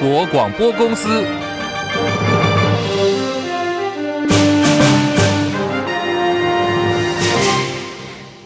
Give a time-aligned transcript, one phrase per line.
[0.00, 1.49] 国广播公司。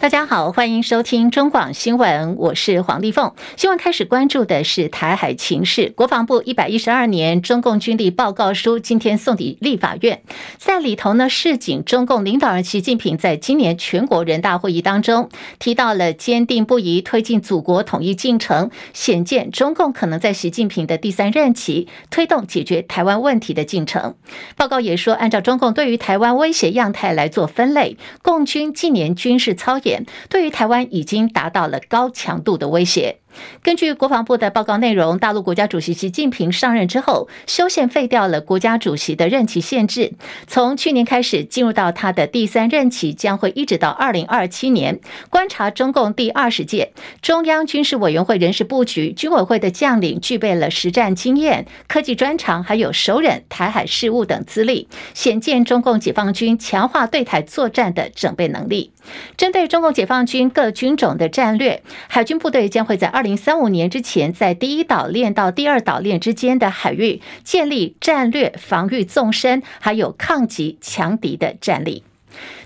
[0.05, 3.33] 大家好，欢迎收听中广新闻，我是黄丽凤。
[3.57, 5.89] 新闻开始关注的是台海情势。
[5.95, 10.21] 国防部一百一十二年中共军力报告书今天送抵立法院，
[10.59, 24.13] 在里头呢，示警中共领导人习近平在今年全国人大会议当中提到了坚定不移推进祖国统一进程，显见中共可能在习近平的第三任期推动解决台湾问题的进程。
[24.55, 29.94] 报告也说，按照中共对于台湾威胁样态来做分类，共军近年军事操演。
[30.29, 33.19] 对于台湾已经达到了高强度的威胁。
[33.63, 40.13] 根据国防部的报告内容，大陆国家主席习近平上任之后，修宪废掉了国家主席的任期限制，
[40.47, 44.99] 从去年开始进入到他的第三任期，将会一直到二零二七年。
[45.29, 58.91] 观察中共第二十届中央军事委员会人事布局，军委会的将领具备了实战经验、科技专长，还有熟稔台海事务等资历，显见中共解放军强化对台作战的准备能力。
[59.37, 72.03] 针对中共解放军各军种的战略，海军部队将会在二零三五年之前，在第一岛链到第二岛链之间的海域建立战略防御纵深，还有抗击强敌的战力。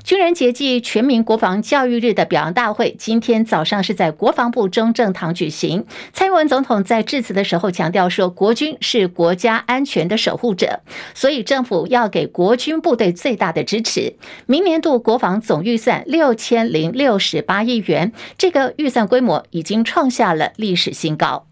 [0.09, 5.85] 军人节暨全民国防教育日的表扬大会，今天早上是在国防部中正堂举行。
[6.13, 10.79] 蔡英文总统在致辞的时候强调说，国军是国家安全的守护者，
[11.13, 14.15] 所以政府要给国军部队最大的支持。
[14.47, 21.48] 明年度国防总预算六千零六十八亿元，这个预算规模已经创下了历史新高。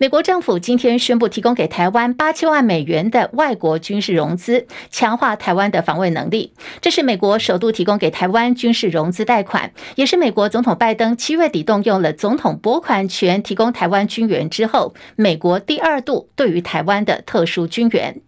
[0.00, 6.54] 美国政府今天宣布提供给台湾八千万美元的外国军事融资，强化台湾的防卫能力。
[6.80, 18.22] 这是美国首度提供给台湾军事融资贷款，也是美国总统拜登七月底动用了总统拨款权提供台湾军援之后，美国第二度对于台湾的特殊军援。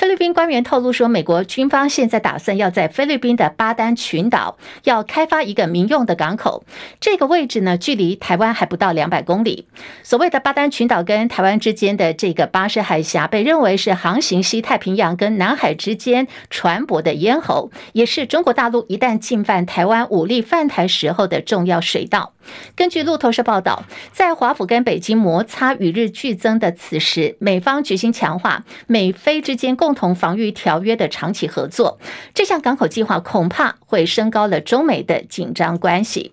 [0.00, 6.64] 菲律宾官员透露说，美国军方现在打算要在菲律宾的巴丹群岛要开发一个民用的港口，
[6.98, 9.66] 这个位置呢，距离台湾还不到两百公里。
[10.02, 22.32] 所谓的巴丹群岛跟台湾之间的这个巴士海峡，被认为是航行西太平洋跟南海之间船舶的咽喉，也是中国大陆一旦进犯台湾武力犯台时候的重要水道。
[22.74, 31.98] 根据路透社报道，在华府跟北京摩擦与日俱增的此时，美方决心强化美菲之间共同防御条约的长期合作。
[32.34, 36.32] 这项港口计划恐怕会升高了中美的紧张关系。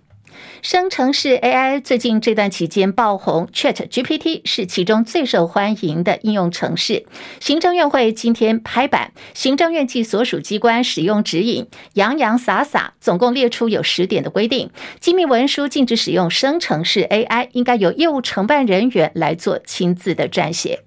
[0.61, 7.05] 生成式 AI 最近这段期间爆红，ChatGPT 是其中最受欢迎的应用程式。
[7.39, 14.69] 行政院会今天拍板，行政院及所属机关使用指引，洋洋洒洒，总共列出有十点的规定。
[14.99, 20.86] 机密文书禁止使用生成式 AI，应该由业务承办人员来做亲自的撰写。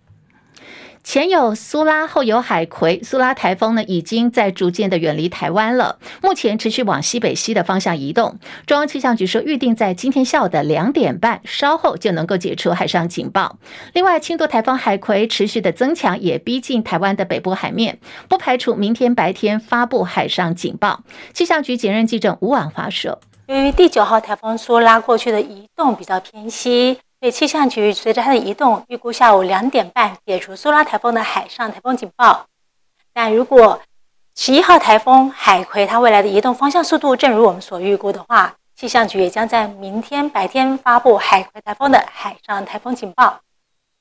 [1.02, 3.02] 前有苏拉，后有海葵。
[3.02, 8.38] 苏拉台风呢，已经在逐渐的远离台湾了，目前持续往西北西的方向移动。
[8.66, 13.58] 中央气象局说，预定在今天下午的两点半，稍后就能够解除海上警报。
[13.92, 21.02] 另外，轻度台风海葵持续的增强，也逼近台湾的北部海面，不排除明天白天发布海上警报。
[21.32, 26.98] 气象局检认记者吴婉华说，由于第九号台风苏拉过去的移动比较偏西。
[27.20, 32.46] 对气象局随着它的移动，预估下午两点半解除苏拉台风的海上台风警报。
[33.12, 33.78] 但如果
[34.34, 43.38] 十一号台风海葵它未来的移动方向速度正如我们所预估的话，气象局也将在明天白天发布海葵台风的海上台风警报。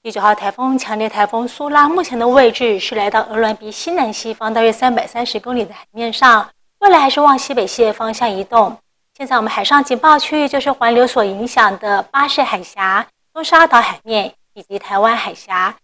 [0.01, 8.77] 第九号台风强烈台风苏拉目前的位置是来到鹅銮鼻西南西方大约三百三十公里的海面上，未来还是往西北西的方向移动。
[9.19, 15.75] 现在我们海上警报区域就是环流所影响的巴士海峡、东沙岛海面以及台湾海峡。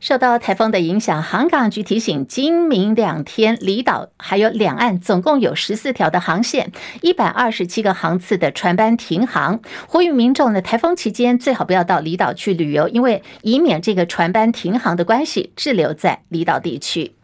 [0.00, 6.72] 受到台风的影响，航港局提醒，今明两天离岛还有两岸总共有十四条的航线，
[7.02, 17.15] 一百二十七个航次的船班停航，呼吁民众呢，台风期间最好不要到离岛去旅游，因为以免这个船班停航的关系滞留在离岛地区。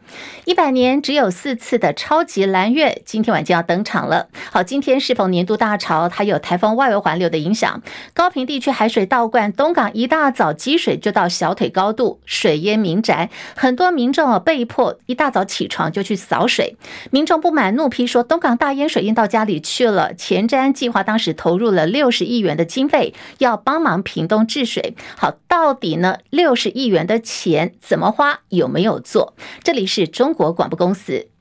[0.44, 4.28] 一百年只有四次的超级蓝月，今天晚就要登场了。
[4.50, 6.08] 好，今天是否年度大潮？
[6.08, 7.80] 它有台风外围环流的影响，
[8.12, 16.76] 高屏地区海水倒灌，东港一大早积水就到小腿高度，水淹民宅，很多民众啊被迫一大早起床就去扫水。
[17.10, 24.94] 民众不满，怒批说：“东港大淹水淹到家里去了。”前瞻计划当时投入了六十亿元的经费，要帮忙屏东治水。
[25.16, 26.18] 好，到底呢？
[26.30, 28.40] 六十亿元的钱怎么花？
[28.48, 29.34] 有没有做？
[29.62, 30.01] 这里是。
[30.06, 31.31] 中国广播公司。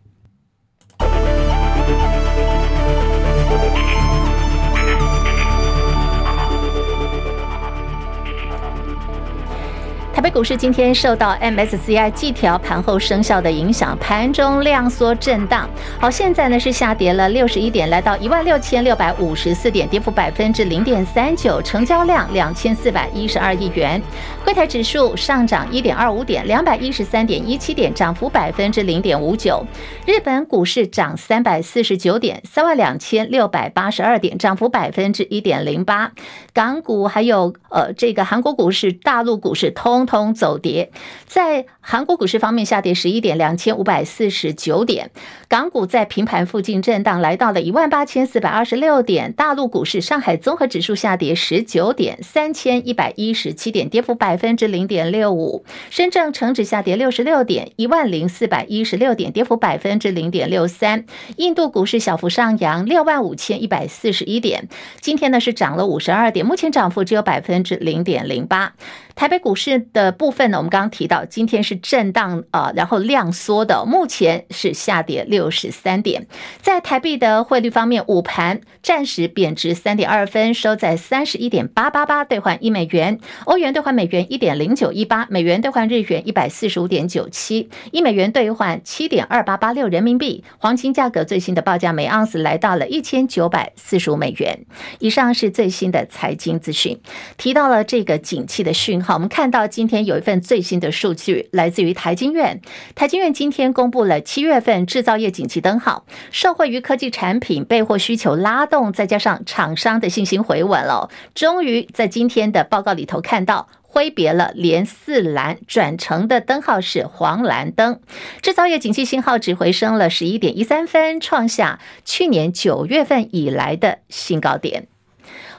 [10.22, 15.68] 台北股市今天受到 MSCI 季调盘后生效的影响，盘中量缩震荡。
[16.00, 24.00] 好，现在呢是下跌了六十一点，来到一万六千六百五十四点，跌幅百分之零点三九，成交量两千四百一十二亿元。
[24.44, 29.66] 柜台指数上涨一点二五点，两百一十三点一七点，涨幅百分之零点五九。
[30.06, 36.12] 日本股市涨三百四十九点，三万两千六百八十二点，涨幅百分之一点零八。
[36.54, 40.92] 港股还有呃这个韩国股市、大陆股市通通走跌，
[41.26, 45.10] 在韩国股市方面下跌十一点，两千五百四十九点。
[45.48, 49.32] 港股在平盘附近震荡，来到了一万八千四百二十六点。
[49.32, 55.64] 大陆股市上海综合指数下跌十九点，三千一百一十七点，跌幅百分之零点六五。
[55.90, 61.06] 深圳成指下跌六十六点，一万零四百一十六点，跌幅百分之零点六三。
[61.38, 64.68] 印度股市小幅上扬六万五千一百四十一点，
[65.00, 68.74] 今天呢是涨了五十二点，目前涨幅只有百分之零点零八。
[69.22, 76.26] 台北股市的部分呢，我们刚刚提到，今天是震荡啊，然后量缩的，目前是下跌六十三点。
[76.60, 83.20] 在台币的汇率方面，午盘暂时贬值三点二分，收在三十一点八八八兑换一美元。
[83.46, 90.44] 欧元兑换美元一点零九一八，美元兑换日元一百四十五点九七，一美元兑换七点二八八六人民币。
[90.58, 94.66] 黄金价格最新的报价每盎司来到了一千九百四十五美元。
[94.98, 97.00] 以上是最新的财经资讯，
[97.38, 99.11] 提到了这个景气的讯号。
[99.12, 102.62] 好，我们看到今天有一份最新的数据，来自于台经院。
[102.96, 118.00] 台经院今天公布了七月份制造业景气灯号，受惠于科技产品备货需求拉动，再加上厂商的信心回稳了，终于在今天的报告里头看到挥别了连四蓝，转成的灯号是黄蓝灯。
[118.42, 124.88] 制造业景气信号值回升了十一点一三分，创下去年九月份以来的新高点。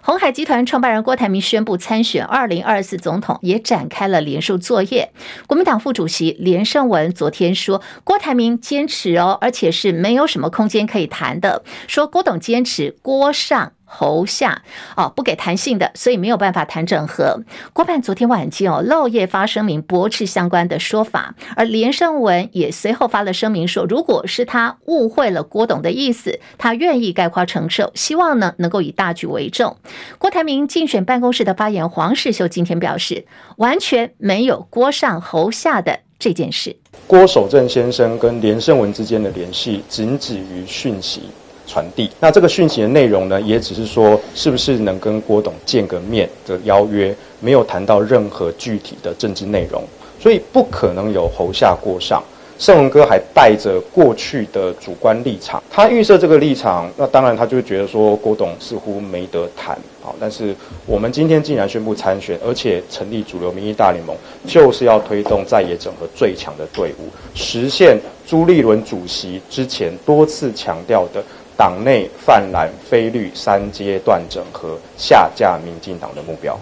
[0.04, 5.12] 鸿海集团创办人郭台铭宣布参选二零二四总统，也展开了连署作业。
[5.46, 13.74] 国民党副主席连胜文昨天说，郭台铭坚持哦，而且是没有什么空间可以谈的，说郭董坚持郭上。
[13.94, 14.62] 侯下
[14.96, 17.42] 哦，不给弹性的，所以没有办法谈整合。
[17.74, 29.76] 郭办昨天晚间哦，漏夜发声明驳斥相关的说法，而连胜文也随后发了声明说，如果是他误会了郭董的意思，他愿意概括承受，希望呢能够以大局为重。
[30.18, 33.26] 郭台铭竞选办公室的发言黄世修今天表示，
[33.58, 36.76] 完全没有郭上侯下的这件事。
[37.06, 41.22] 郭守正先生跟连胜文之间的联系仅止于讯息。
[41.66, 49.82] 传递，那这个讯息的内容呢，也只是说是不是能跟郭董见个面的邀约，没有谈到任何具体的政治内容，
[50.20, 52.22] 所以不可能有侯下郭上。
[52.58, 60.14] 胜文哥还带着过去的主观立场，他预设这个立场，那当然他就觉得说郭董似乎没得谈啊。
[60.20, 60.54] 但是
[60.86, 64.14] 我们今天既然宣布参选，而且成立主流民意大联盟，
[64.46, 71.20] 就是要推动在野整合最强的队伍，实现朱立伦主席之前多次强调的。
[71.62, 76.58] 党内泛蓝非绿三阶段整合，下架民进党的目标。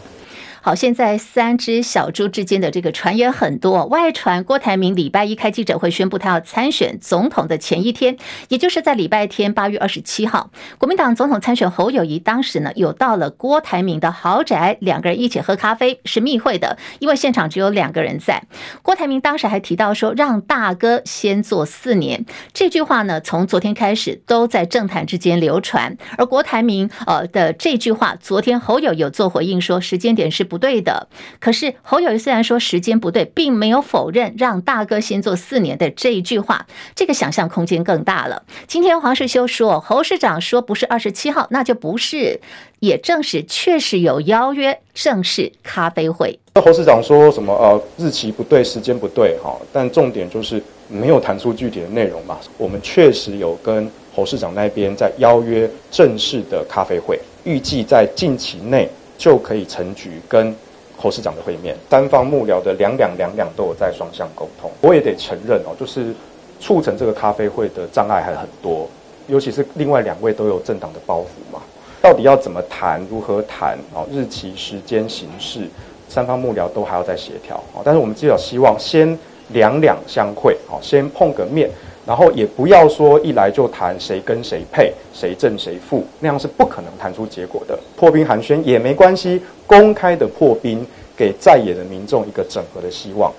[0.62, 8.18] 好，现在三只小猪之间的这个传言很多，外传郭台铭礼拜一开记者会宣布他要参选总统的前一天，
[8.50, 18.42] 也就是在礼拜天八月二十七号，国民党总统参选侯友谊当时呢有到了郭台铭的豪宅，两个人一起喝咖啡，是密会的，因为现场只有两个人在。
[18.82, 30.49] 郭台铭当时还提到说，让大哥先做四年，这句话呢从昨天开始都在政坛之间流传，而郭台铭呃的这句话，昨天侯友有做回应说，时间点是。
[30.50, 31.06] 不对的，
[31.38, 36.66] 可是侯友宜虽然说时间不对，并没有否认让大哥先做四年的这一句话，
[36.96, 38.42] 这个想象空间更大了。
[38.66, 42.40] 今天黄世修说，侯市长说不是二十七号，那就不是，
[42.80, 46.38] 也证实确实有邀约正式咖啡会。
[46.54, 47.54] 那侯市长说什么？
[47.54, 52.36] 呃，日期不对，时间不对，哈，但重点就是没有谈出具体的内容嘛。
[52.58, 58.88] 我们确实有跟侯市长那边在邀约正式的咖啡会，预计在近期内。
[59.20, 60.56] 就可以成局跟
[60.96, 64.70] 侯市长的会面，单方幕僚的两两两两都有在双向沟通。
[64.80, 66.14] 我也得承认哦，就是
[66.58, 68.88] 促成这个咖啡会的障碍还很多，
[69.28, 71.60] 尤其是另外两位都有政党的包袱嘛，
[72.00, 74.06] 到底要怎么谈，如何谈哦？
[74.10, 75.68] 日期、时间、形式，
[76.08, 77.82] 三方幕僚都还要再协调哦。
[77.84, 81.68] 但是我们至少希望先两两相会，哦，先碰个面。
[82.10, 87.78] 然后也不要说一来就谈谁跟谁配，谁正谁负，那样是不可能谈出结果的。
[87.96, 90.84] 破冰寒暄也没关系，公开的破冰，
[91.16, 93.32] 给在野的民众一个整合的希望。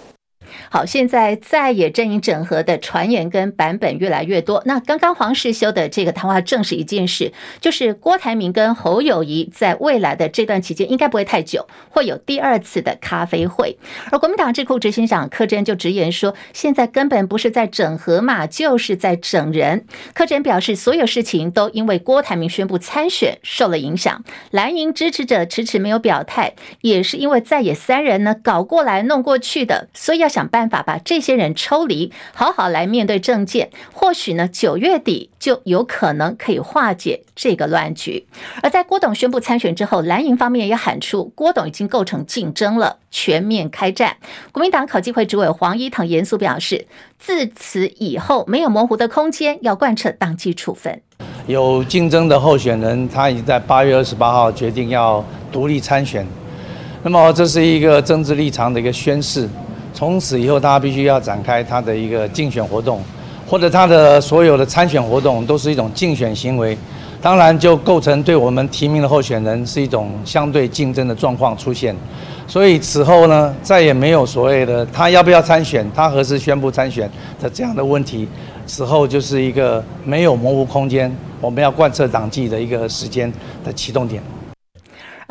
[0.74, 4.64] 好，现在在野阵营整合的传言跟版本越来越多。
[4.66, 13.78] 那刚刚黄世修的这个谈话证实一件事，就是郭台铭跟侯友谊在未来的这段期间应该不会太久，会有第二次的咖啡会。
[14.12, 19.86] 而国民党智库执行长柯贞就直言说，现在根本不是在整合嘛，就是在整人。
[20.14, 33.72] 柯贞表示，所有事情都因为郭台铭宣布参选受了影响，蓝营支持者迟迟没有表态，也是因为在野三人呢搞过来弄过去的，所以要想办办法把这些人抽离，好好来面对政见。
[33.92, 38.28] 或许呢，九月底就有可能可以化解这个乱局。
[38.62, 44.18] 而在郭董宣布参选之后，蓝营方面也喊出，郭董已经构成竞争了，全面开战。
[44.52, 46.86] 国民党考纪会主委黄一腾严肃表示，
[47.18, 51.02] 自此以后没有模糊的空间，要贯彻党纪处分。
[51.48, 56.24] 有竞争的候选人，他已经在八月二十八号决定要独立参选。
[57.04, 59.50] 那么这是一个政治立场的一个宣示，
[60.02, 63.04] 从此以后他必须要展开他的一个竞选活动，
[63.48, 66.76] 或者他的所有的参选活动都是一种竞选行为，
[67.22, 71.96] 当然就构成对我们提名的候选人是一种相对竞争的状况出现。
[72.48, 77.08] 所以此后呢，再也没有所谓的他要不要参选，他何时宣布参选
[77.40, 78.28] 的这样的问题。
[78.66, 83.32] 此后就是一个没有模糊空间，我们要贯彻党纪的一个时间
[83.64, 84.20] 的启动点。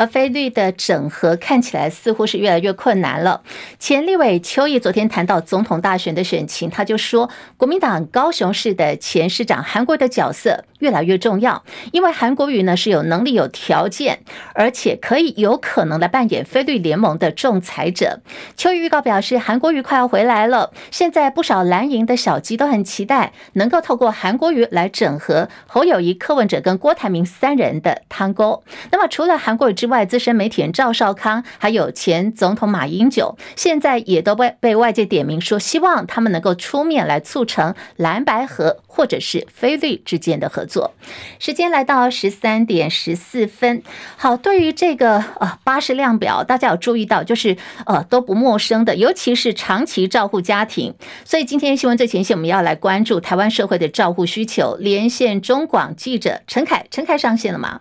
[0.00, 3.42] 而非绿的整合看起来似乎是越来越困难了。
[3.78, 7.28] 前立委邱毅昨天谈到总统大选的选情，他就说，
[7.58, 14.20] 国民党高雄市的前市长韩国瑜的角色越来越重要，因为韩国瑜呢是有能力、有条件，
[14.54, 18.20] 而且可以有可能来扮演非绿联盟的仲裁者。
[18.56, 28.64] 邱毅预告表示，韩国瑜快要回来了，现在不少蓝营的小鸡都很期待能够透过韩国瑜来整合侯友谊、柯文哲跟郭台铭三人的汤沟。
[28.90, 40.94] 那么除了韩国瑜之，外资深媒体人赵少康，还有前总统马英九，现在也都被被外界点名说，希望他们能够出面来促成蓝白合或者是菲绿之间的合作。
[41.38, 43.82] 时间来到十三点十四分，
[44.16, 50.94] 好，对于这个呃巴氏量表，大家有注意到，就是呃都不陌生的，尤其是长期照护家庭。
[51.24, 54.76] 所以今天新闻最前线，我们要来关注台湾社会的照护需求。
[54.78, 57.80] 连线中广记者陈凯，陈凯上线了吗？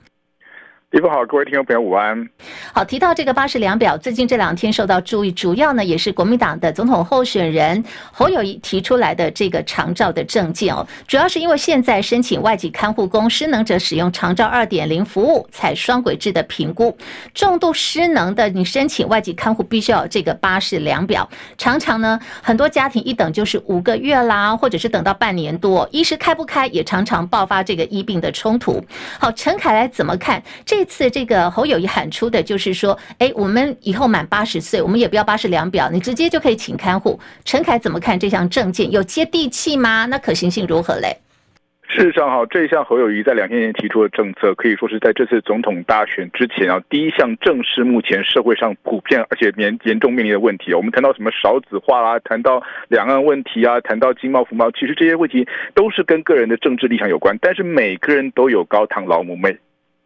[0.91, 2.27] 李峰好，各位听众朋友午安。
[2.73, 10.83] 好，提到这个巴氏量表，最近这两天受到注意，主要呢也是国民党的总统候选人侯友谊提出来的这个长照的政见哦。
[11.07, 16.97] 主要是因为现在申请外籍看护工失能者使用长照二点零服务采双轨制的评估，
[17.35, 21.29] 重度失能的你申请外籍看护必须要有这个巴氏量表，
[21.59, 28.83] 常常呢很多家庭一等就是五个月啦，或者是等到半年多，医师开不开，也常常爆发这个医病的冲突。
[29.19, 30.78] 好，陈凯来怎么看这？
[30.79, 37.19] 这次这个侯友宜喊出的就是说，哎，我们以后满八十岁，我们也不要八十两表，你直接就可以请看护。
[37.43, 38.89] 陈凯怎么看这项政见？
[38.89, 40.05] 有接地气吗？
[40.05, 41.17] 那可行性如何嘞？
[41.89, 50.73] 事实上，哈，这一项侯友宜在两千年提出的政策，可以说是在这次总统大选之前啊，第一项正视目前社会上普遍而且严严重面临的问题。
[50.73, 57.37] 我们谈到什么少子化啦，谈到两岸问题啊，谈到经贸、服贸，其实这些问题都是跟个人的政治立场有关。
[57.41, 59.57] 但是每个人都有高堂老母妹。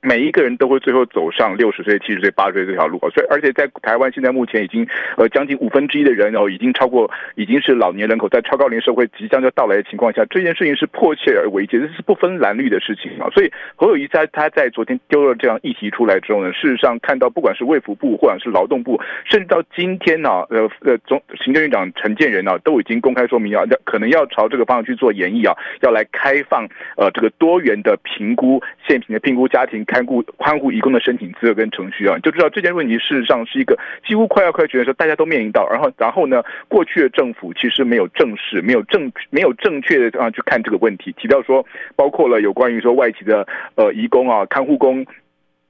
[0.06, 13.30] 每一个人都会最后走上六十岁、七十岁、八十岁这条路，所以而且在台湾现在目前已经呃将近五分之一的人哦，已经超过已经是老年人口，在超高龄社会即将就到来的情况下，这件事情是迫切而危急，这是不分蓝绿的事情啊。
[13.34, 26.68] 所以侯友谊在他在昨天丢了这样议题出来之后呢，事实上看到不管是卫福部或者是劳动部，甚至到今天呢，呃呃总行政院长陈建仁呢，都已经公开说明要可能要朝这个方向去做演绎啊，要来开放
[26.98, 29.86] 呃这个多元的评估，现行的评估家庭。
[29.94, 35.70] 看护看护移工的申请资格跟程序啊，就知道这件问题事实上是一个几乎快要开学的时候，大家都面临到。
[35.70, 41.14] 然后然后呢，过去的政府其实没有正视，没有正没有正确的啊去看这个问题。
[41.18, 41.64] 提到说，
[41.96, 45.06] 包括了有关于说外籍的呃移工啊、看护工。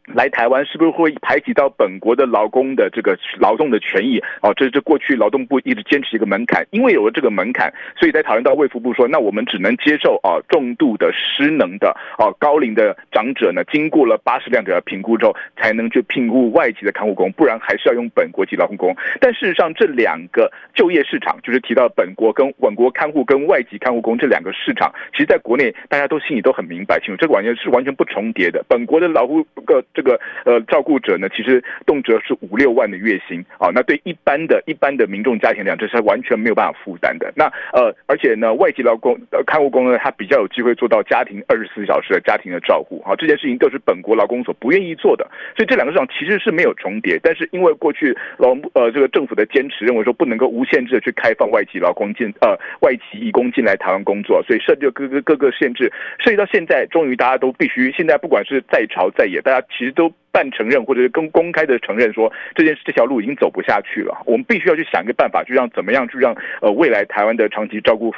[0.06, 4.22] 来台湾是不是会排挤到本国的劳工的这个劳动的权益？
[4.42, 18.94] 哦，这是过去劳动部一直坚持一个门槛，因为有了这个门槛，所以在讨论到卫福部说，那我们只能接受啊重度的失能的啊高龄的长者呢，经过了八十量的评估之后，才能去聘雇外籍的看护工，不然还是要用本国籍劳工。
[19.22, 28.66] 但事实上，这两个就业市场，就是提到本国跟本国看护跟外籍看护工这两个市场，其实在国内大家都心里都很明白清楚，这个完全是完全不重叠的。
[28.68, 37.32] 本国的劳护个这个呃照顾者呢，其实动辄是五六万的月薪啊，那对一般的一般的民众家庭来讲，这是完全没有办法负担的。
[37.36, 45.26] 那呃，而且呢，外籍劳工呃看护工呢，他比较有机会做到家庭二十四小时的家庭的照顾啊，这件事情都是本国劳工所不愿意做的。
[45.56, 68.14] 所以这两个市场其实是没有重叠，但是因为过去劳呃这个政府的坚持，认为说不能够无限制的去开放外籍劳工进呃外籍移工进来台湾工作，所以设置各个各个限制，涉及到现在，终于大家都必须现在不管是在朝在野，大家其其实都半承认或者是更公开的承认说这件事这条路已经走不下去了，我们必须要去想一个办法，去让怎么样去让呃未来台湾的长期照顾。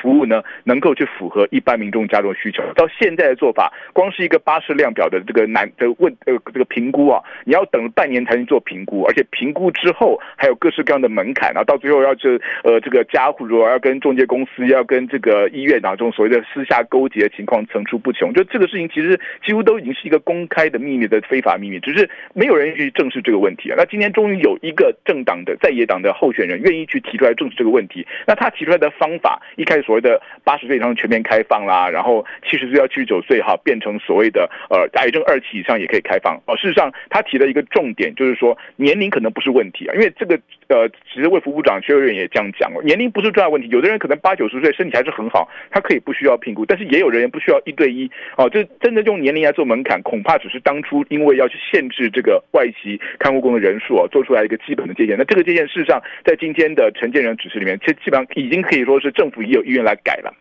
[0.00, 2.62] 服务呢，能够去符合一般民众家中需求。
[2.74, 18.32] 到现在的做法，光是一个巴士量表的这个难的问呃这个评估啊，你要等半年才能做评估，而且评估之后还有各式各样的门槛，然后到最后要这呃这个家户如果要跟中介公司要跟这个医院当中所谓的私下勾结情况层出不穷。
[18.32, 23.74] 就这个事情其实几乎都已经是一个公开的秘密的非法秘密，只是没有人去正视这个问题啊。
[23.78, 36.56] 那今天终于有一个政党的在野党的候选人愿意去提出来正视这个问题，那他提出来的方法一开所谓的八十岁以上全面开放啦，然后七十岁到七十九岁哈，变成所谓的呃癌症二期以上也可以开放哦。
[36.56, 40.38] 事实上，他提了一个重点，就是说年龄可能不是问题啊，因为这个
[40.68, 43.68] 呃，其实卫福部长薛瑞也这样讲了，年龄不是重要问题。
[43.70, 48.48] 有的人可能八九十岁身体还是很好，他可以不需要评估，但是也有人不需要一对一哦。
[48.50, 55.16] 就真的用年龄来做门槛，恐怕只是当初因为要去限制这个外籍看护工的人数啊，做出来一个基本的界限。
[55.16, 60.34] 那这个界限事实上在今天的承建人指示里面，其实基本上已经可以说是政府已有意愿来改了。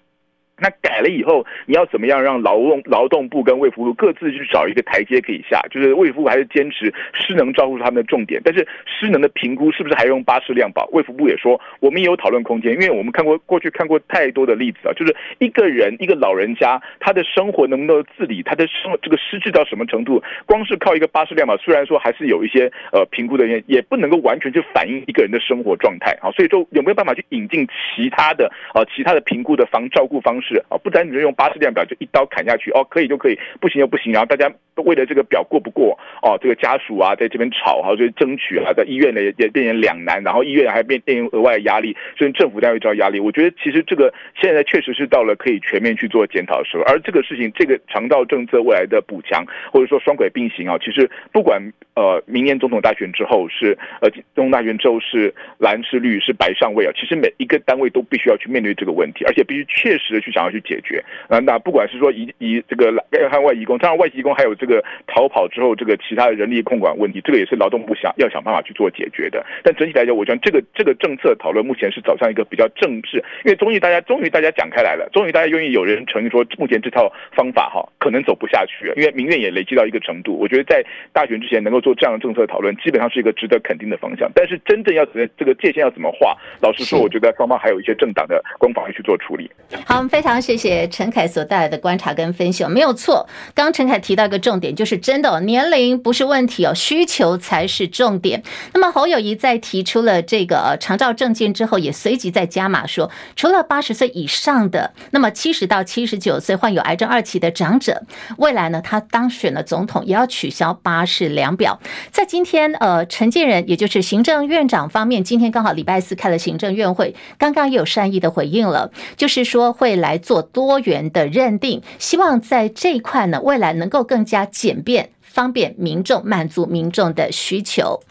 [0.60, 5.62] 那改了以后，你要怎么样让劳动劳动部跟卫福部各自去找一个台阶可以下？
[5.70, 10.88] 就是卫福部还是坚持失能照顾他们的重点，但是失能的评估是不是还用巴氏量表？
[10.92, 20.24] 卫福部也说我们也有讨论空间，因为我们看过过去看过太多的例子啊，就是一个人一个老人家他的生活能不能自理，他的生这个失智到什么程度？
[20.48, 26.32] 光是靠一个巴氏量表，虽然说还是有一些呃评估的原因，也不能够完全去反映一个人的生活状态啊。
[26.32, 30.47] 所以说有没有办法去引进其他的啊其他的评估的方照顾方式？
[30.48, 34.13] 是啊，不单只是用巴士量表就一刀砍下去哦，可以就可以，不行就不行。
[34.13, 43.20] 然后大家为了这个表过不过哦，这个家属啊在这边吵，然后就争取啊，在医院呢也也变成两难，然后医院还变变成额外的压力，所以政府单位遭压力。
[43.20, 46.84] 我觉得其实这个现在确实是到了可以全面去做检讨的时候。
[46.84, 51.62] 而这个事情，这个长照政策未来的补强或者说双轨并行啊，其实不管
[51.96, 60.28] 呃明年总统大选之后是呃总统大选之后是蓝是绿是白上位啊，其实每一个单位都必须要去面对这个问题，而且必须确实的去。
[60.38, 62.93] 想要去解决啊，那不管是说移移这个
[63.32, 69.43] 海外移工，当然外籍移工还有这个逃跑之后这个其他的人力控管问题，这个也是劳动部想要想办法去做解决的。
[69.63, 80.38] 但整体来讲，我觉得这个这个政策讨论目前是走向一个比较正式，因为终于大家终于大家讲开来了，终于大家愿意有人承认说，目前这套方法哈可能走不下去了，因为民怨也累积到一个程度。
[80.38, 84.30] 我觉得在大选之前能够做这样的政策讨论，基本上是一个值得肯定的方向。
[84.36, 89.50] 但是真正要怎么这个界限要怎么画，老实说，我觉得双方还有一些政党的攻防要去做处理。
[89.86, 90.10] 好，我们。
[90.17, 93.26] 非常谢谢陈凯所带来的观察跟分析，没有错。
[93.56, 98.44] 刚陈凯提到一个重点，就是真的哦年龄不是问题哦，需求才是重点。
[98.74, 108.04] 那么侯友谊在提出了这个长照证件之后，也随即在加码说，除了八十岁以上的，那么七十到七十九岁患有癌症二期的长者，
[108.38, 111.80] 未来呢，他当选了总统，也要取消巴士量表。
[112.12, 120.16] 在今天，呃，陈建仁也就是行政院长方面，今天刚好礼拜四开了行政院会，刚刚也有善意的回应了，就是说会来。
[120.17, 128.01] 做多元的认定，希望在这一块呢，未来能够更加简便、方便民众，满足民众的需求。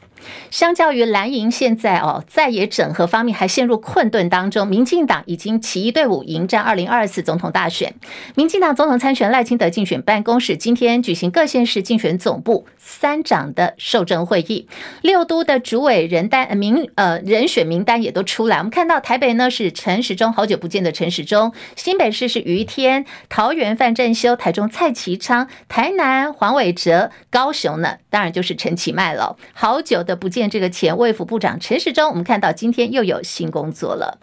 [0.50, 7.94] 相较于蓝营现在哦，在野整合方面还陷入困顿当中，民进党已经齐队伍迎战二零二四总统大选。
[8.34, 14.68] 民进党总统参选赖清德竞选办公室今天举行各县市竞选总部三长的受证会议，
[15.02, 18.58] 六都的主委人单名呃人选名单也都出来。
[18.58, 29.36] 我们看到台北呢是陈时中，好久不见的陈时中；新北市是余天，桃园范正修，台中蔡其昌，台南黄伟哲，高雄呢当然就是陈其迈了。
[29.54, 30.16] 好久的。
[30.16, 34.18] 不见这个前卫福部长陈时中，我们看到今天又有新工作了。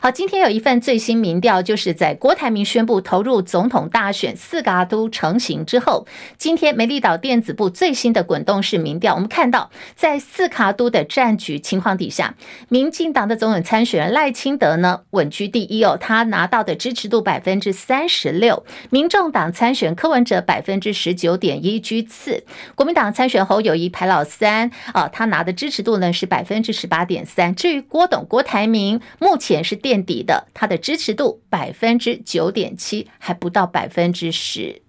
[0.00, 6.06] 好，今天有一份最新民调，就是在郭台铭宣布投入总统大选四个都成型之后，
[6.36, 12.34] 今天美丽岛电子部最新的滚动式民调，我们看到在四卡都的战局情况底下，
[12.68, 29.61] 民进党的总统参选人赖清德呢稳居第一哦，他拿到的支持度百分之三十六，民众党参选柯文哲百分之十九点一居次，国民党参选侯友谊排老三啊，他拿的支持度呢是百分之十八点三，至于郭董郭台铭目前。
[29.62, 34.82] 是垫底的，他的支持度百分之九点七，还不到百分之十。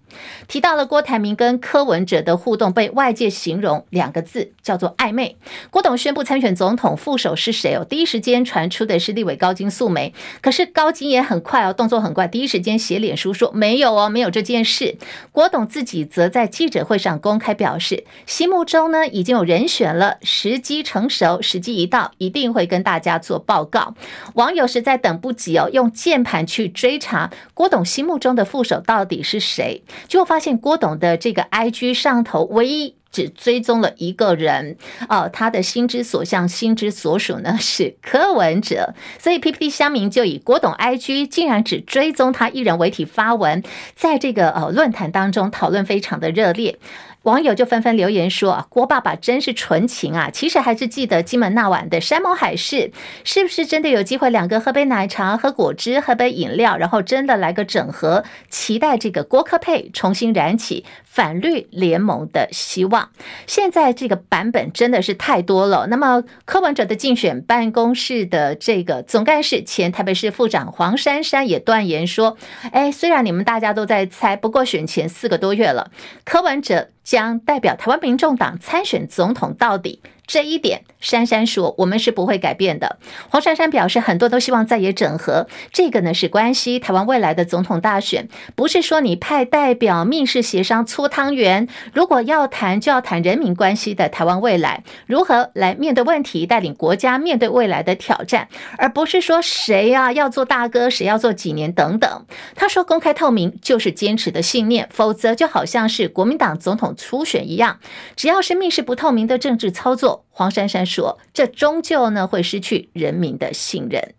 [0.48, 5.36] 提到了郭台铭跟柯文哲的互动，被外界形容两个字叫做暧昧。
[5.70, 7.84] 郭董宣布参选总统，副手是谁哦？
[7.84, 14.96] 第一时间传出的是立委高金素梅，可是高金也很快哦，动作很快，第一时间写脸书说没有哦，没有这件事。
[15.32, 23.94] 郭董自己则在记者会上公开表示，心目中呢已经有人选了，时机成熟，时机一到，一定会跟大家做报告。
[24.34, 34.76] 网友实在等不及哦，用键盘去追查郭董心目中的副手到底是谁，就发现郭董的这个 IG 上头唯一只追踪了一个人
[35.08, 43.62] 哦，他的心之所向、心之所属呢 是柯文哲，所以 P P T 乡民就以郭董 IG 竟然只追踪他一人为题发文，
[43.94, 46.78] 在这个呃论坛当中讨论非常的热烈。
[47.24, 50.30] 网友就纷纷留言说：“啊，郭爸爸真是纯情啊！
[50.30, 52.92] 其实还是记得金门那晚的山盟海誓，
[53.24, 58.24] 是不是真的有机会两个喝杯奶茶、喝果汁、喝杯饮料，然后真的来个整合？
[58.50, 63.08] 期待这个郭科配重新燃起反绿联盟的希望。
[63.46, 65.86] 现在这个版本真的是太多了。
[65.86, 72.36] 那么柯文哲的竞选办公室的这个总干事、前台北市副长黄珊珊也断言说
[72.70, 75.90] ：‘哎，虽然你们大家都在猜，不过选前四个多月了，
[76.26, 80.02] 柯文哲。’将代表台湾民众党参选总统到底。
[80.26, 82.98] 这一点，珊珊说我们是不会改变的。
[83.28, 91.68] 黄珊珊表示，很多都希望在野整合，这个呢是关系台湾未来的总统大选，不是说你派代表密室协商搓汤圆。
[91.92, 102.26] 如果要谈，就要谈人民关系的台湾未来，如何来面对问题，带领国家面对未来的挑战，而不是说谁、啊、要做大哥，谁要做几年等等。
[102.54, 107.78] 他说，公开透明就是坚持的信念，否则就好像是国民党总统初选一样，
[108.16, 110.13] 只要是密室不透明的政治操作。
[110.30, 114.14] 黄珊珊说：“这终究呢会失去人民的信任。”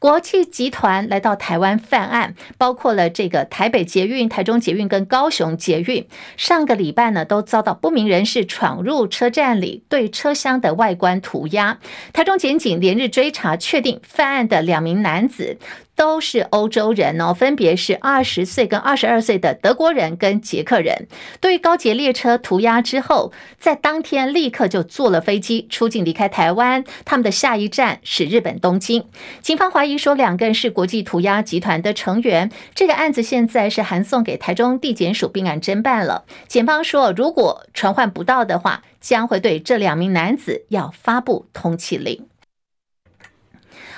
[0.00, 6.06] 国际集团来到台湾犯案，包括了这个台北捷运、台中捷运跟高雄捷运。
[6.36, 11.78] 上个礼拜呢，都遭到不明人士闯入车站里，对车厢的外观涂鸦。
[12.12, 15.56] 台中检警连日追查，确定犯案的两名男子。
[15.96, 21.06] 都是欧洲人哦，分别是二十岁跟二十二岁的德国人跟捷克人。
[21.40, 29.04] 对于高捷列车涂鸦之后，在当天立刻就坐了飞机出境离开台湾，他们的下一站是日本东京。
[29.40, 32.50] 警方怀疑说两个人是国际涂鸦集团的成员。
[32.74, 36.24] 这个案子现在是函送给台中地检署并案侦办了。
[36.48, 42.26] 检方说，如果传唤不到的话，将会对这两名男子要发布通缉令。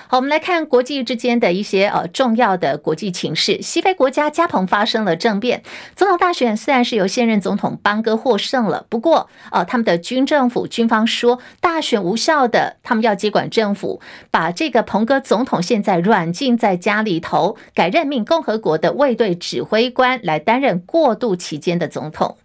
[0.09, 3.61] 好，我们来看国际之间的一些呃重要的国际情势。
[3.61, 5.65] 西非国家加蓬发生了政变，
[5.97, 22.37] 总统大选虽然是由现任总统邦哥获胜了，不过呃他们的军政府军方说大选无效的，他们要接管政府，把这个彭哥总统现在软禁在家里头，改任命共和国的卫队指挥官来担任过渡期间的总统。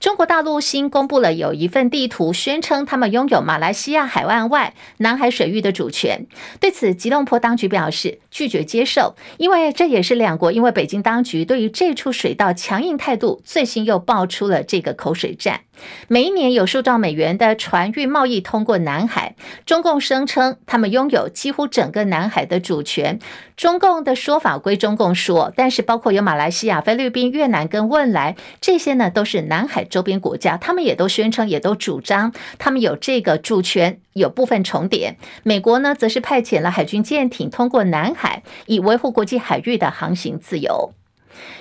[0.00, 6.26] 中国大陆新公布了有一份地图，宣称他们拥有马来西亚海湾外南海水域的主权。
[6.58, 15.60] 对此，吉隆坡当局表示拒绝接受，因为这也是两国因为北京当局对于这处水道强硬态度，最新又爆出了这个口水战。
[16.08, 23.18] 每一年有数兆美元的船运贸易通过南海，中共声称他们拥有几乎整个南海的主权。
[23.60, 35.18] 中共的说法归中共说，但是包括有马来西亚、菲律宾、越南跟汶莱这些呢，都是南海周边国家，他们也都宣称，也都主张他们有这个主权，有部分重叠。
[35.42, 40.94] 美国呢，则是派遣了海军舰艇通过南海，以维护国际海域的航行自由。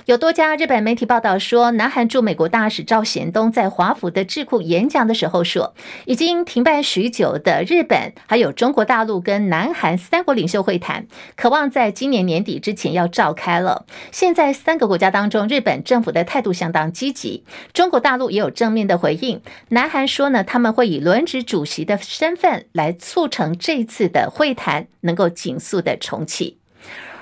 [0.06, 5.74] 有多家日本媒体报道说，南韩驻美国大使赵贤东在华府的智库演讲的时候说，
[6.06, 13.86] 已经停办许久的日本还有中国大陆跟南韩三国领袖会谈，渴望在今年年底之前要召开了。
[14.12, 19.42] 现在三个国家当中，日本政府的态度相当积极，中国大陆也有正面的回应。
[19.70, 26.59] 南韩说呢，他们会以轮值主席的身份来促成这次的会谈能够紧速的重启。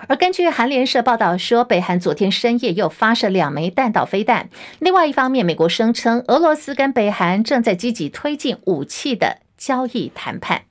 [0.07, 4.49] 而根据韩联社报道说，北韩昨天深夜又发射两枚弹道飞弹。
[4.79, 10.66] 另外一方面，美国声称俄罗斯跟北韩正在积极推进武器的交易谈判。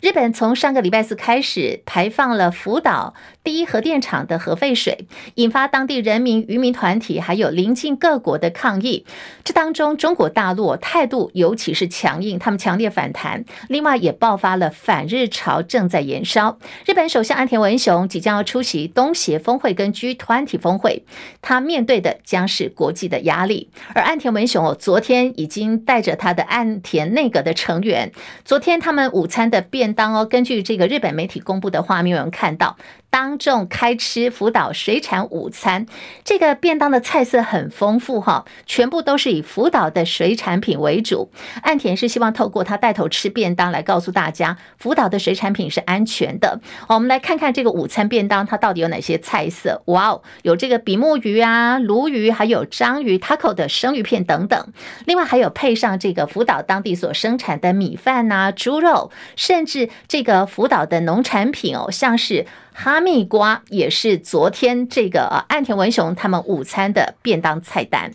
[0.00, 9.04] 日本从上个礼拜四开始排放了福岛第一核电厂的核废水，引发当地人民、渔民团体还有邻近各国的抗议。
[9.44, 13.44] 这当中，中国大陆态度尤其是强硬，他们强烈反弹。
[13.68, 16.58] 另外，也爆发了反日潮正在延烧。
[16.86, 21.04] 日本首相岸田文雄即将要出席东协峰会跟 G 团体峰会，
[21.42, 23.70] 他面对的将是国际的压力。
[23.94, 28.12] 而岸田文雄哦，昨天已经带着他的岸田内阁的成员，
[28.44, 30.24] 昨天他们午餐的便便当哦。
[30.24, 32.78] 根据这个日本媒体公布的画面，我们看到。
[33.10, 35.86] 当众开吃福岛水产午餐，
[36.24, 41.30] 这个便当的菜色很丰富哈，全部都是以福岛的水产品为主。
[41.62, 46.58] 岸田是希望透过他带头吃便当来告诉大家，福岛的水产品是安全的。
[46.88, 49.82] 我们来看看这个午餐便当，它到底有哪些菜色？
[49.84, 54.72] 哇哦，有这个比目鱼啊、鲈鱼，还有章鱼、taco 的生鱼片等等。
[55.06, 62.46] 另外还有配上这个福岛当地所生产的米饭呐、啊、猪肉，甚至是这个福岛的农产品哦，像是。
[62.76, 68.10] 哈密瓜也是昨天这个呃岸田文雄他们午餐的便当菜单。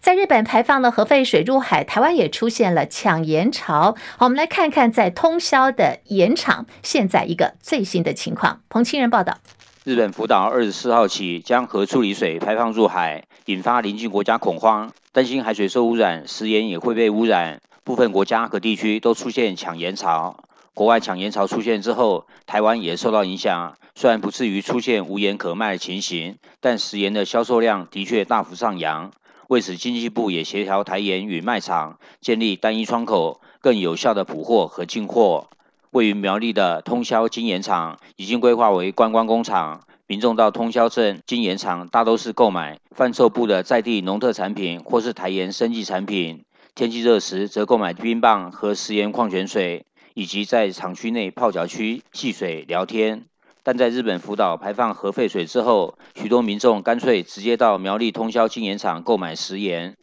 [0.00, 3.96] 在日本排放了核废水入海，台湾也出现了抢盐潮。
[4.18, 8.60] 好，我们来看看在通宵的盐场现在一个最新的情况。
[8.68, 9.38] 彭清仁报道：
[9.82, 17.62] 日本福岛二十四号起将核处理水排放入海，引发邻近国家恐慌，担心海水受污染，食盐也会被污染。
[17.82, 20.43] 部分国家和地区都出现抢盐潮。
[20.74, 23.76] 国外抢盐潮出现之后，台湾也受到影响。
[23.94, 29.12] 虽然不至于出现无盐可卖的情形，但食盐的销售量的确大幅上扬。
[29.46, 35.46] 为此，经济部也协调台盐与卖场，建立单一窗口，更有效的补货和进货。
[35.92, 46.44] 位于苗栗的通霄精盐厂已经规划为观光工厂，民众到通霄镇精盐厂大都是购买贩售部的在地农特产品，或是台盐生技产品。
[46.74, 49.86] 天气热时，则购买冰棒和食盐矿泉水。
[50.14, 53.26] 以及在厂区内泡脚区戏水聊天，
[53.64, 59.96] 但在日本福岛排放核废水之后，许多民众干脆直接到苗栗通霄精盐厂购买食盐。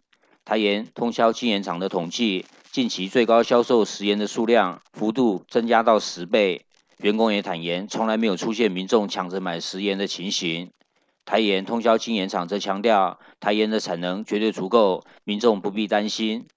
[0.43, 6.65] 台盐通霄精盐厂的统计，近期最高销售食盐的数量幅度增加到十倍。
[6.97, 10.71] 员工也坦言，从来没有出现民众抢着买食盐的情形。
[11.23, 16.47] 台盐通霄精盐厂则强调，台盐的产能绝对足够，民众不必担心。